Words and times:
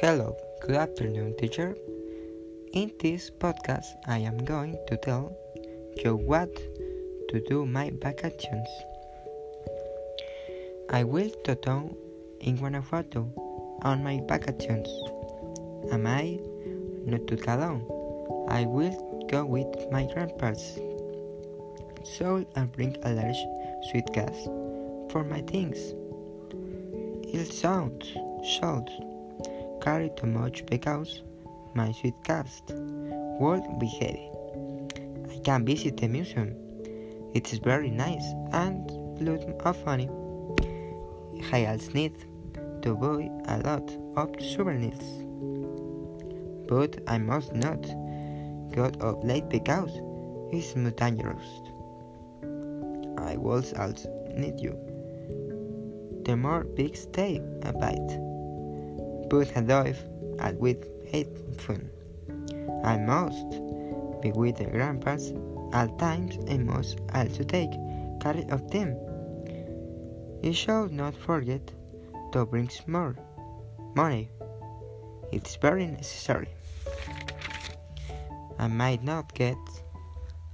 Hello, 0.00 0.36
good 0.62 0.74
afternoon, 0.74 1.36
teacher. 1.36 1.76
In 2.72 2.90
this 3.00 3.30
podcast, 3.30 3.86
I 4.06 4.18
am 4.18 4.38
going 4.38 4.76
to 4.88 4.96
tell 4.96 5.36
you 5.96 6.16
what 6.16 6.54
to 7.28 7.40
do 7.48 7.66
my 7.66 7.92
vacations. 8.02 8.68
I 10.90 11.04
will 11.04 11.30
to 11.44 11.54
town 11.54 11.94
in 12.40 12.56
Guanajuato 12.56 13.30
on 13.82 14.02
my 14.02 14.20
vacations. 14.26 14.88
Am 15.92 16.06
I 16.06 16.40
not 17.04 17.26
too 17.26 17.38
alone? 17.46 17.86
I 18.48 18.64
will 18.64 19.26
go 19.30 19.44
with 19.44 19.90
my 19.92 20.06
grandparents. 20.12 20.78
So 22.16 22.44
I'll 22.56 22.66
bring 22.66 22.96
a 23.02 23.12
large 23.12 23.42
suitcase 23.92 24.48
for 25.10 25.22
my 25.22 25.42
things. 25.42 25.94
It 27.34 27.52
sounds 27.52 28.06
should 28.44 28.88
carry 29.82 30.10
too 30.16 30.26
much 30.26 30.64
because 30.66 31.22
my 31.74 31.90
suitcase 31.92 32.62
would 32.70 33.78
be 33.78 33.86
heavy. 34.00 34.30
I 35.30 35.38
can 35.44 35.64
visit 35.66 35.96
the 35.96 36.08
museum. 36.08 36.54
It 37.34 37.52
is 37.52 37.58
very 37.58 37.90
nice 37.90 38.24
and 38.52 38.90
lots 39.20 39.44
of 39.64 39.76
funny. 39.84 40.08
I 41.52 41.66
also 41.66 41.92
need 41.92 42.14
to 42.82 42.94
buy 42.94 43.28
a 43.48 43.58
lot 43.60 43.90
of 44.16 44.30
souvenirs. 44.40 45.02
But 46.68 47.00
I 47.08 47.18
must 47.18 47.52
not 47.52 47.82
go 48.72 48.90
out 49.00 49.24
late 49.24 49.48
because 49.48 49.90
it's 50.52 50.74
too 50.74 50.90
dangerous. 50.92 51.46
I 53.18 53.36
will 53.36 53.64
also 53.78 54.08
need 54.36 54.60
you. 54.60 54.78
The 56.24 56.36
more 56.36 56.64
big 56.64 56.96
stay 56.96 57.40
a 57.62 57.72
bite. 57.72 58.31
Put 59.32 59.56
a 59.56 59.62
dive 59.62 59.96
and 60.40 60.58
with 60.60 60.84
fun. 61.56 61.88
I 62.84 62.98
must 62.98 63.48
be 64.20 64.30
with 64.30 64.58
the 64.58 64.66
grandpas 64.66 65.32
at 65.72 65.98
times 65.98 66.36
and 66.48 66.66
must 66.66 67.00
also 67.14 67.42
take 67.42 67.70
care 68.20 68.44
of 68.50 68.70
them. 68.70 68.94
You 70.42 70.52
shall 70.52 70.86
not 70.90 71.16
forget 71.16 71.72
to 72.32 72.44
bring 72.44 72.68
more 72.86 73.16
money. 73.96 74.28
It's 75.32 75.56
very 75.56 75.86
necessary. 75.86 76.48
I 78.58 78.68
might 78.68 79.02
not 79.02 79.32
get 79.32 79.56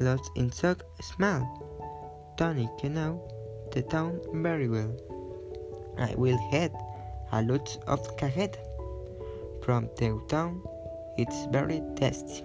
lost 0.00 0.30
in 0.34 0.50
so 0.50 0.76
small. 1.02 1.44
Tony 2.38 2.70
can 2.80 2.94
know 2.94 3.20
the 3.70 3.82
town 3.82 4.18
very 4.32 4.70
well. 4.70 4.96
I 5.98 6.14
will 6.16 6.38
head 6.50 6.72
a 7.32 7.42
lot 7.42 7.76
of 7.86 8.16
cajeta 8.16 8.58
from 9.64 9.88
the 9.96 10.20
town. 10.28 10.62
It's 11.16 11.46
very 11.46 11.82
tasty. 11.96 12.44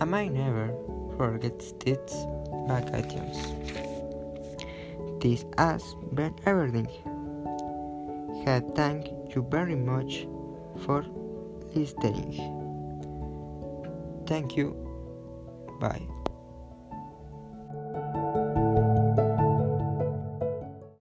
I 0.00 0.04
might 0.04 0.32
never 0.32 0.74
forget 1.16 1.58
these 1.80 2.26
vacations. 2.68 3.38
This 5.20 5.44
has 5.58 5.82
been 6.12 6.34
everything. 6.44 6.88
had 8.44 8.74
thank 8.74 9.08
you 9.34 9.46
very 9.50 9.74
much 9.74 10.26
for 10.84 11.04
listening. 11.74 12.32
Thank 14.26 14.56
you. 14.56 14.76
Bye. 15.80 16.23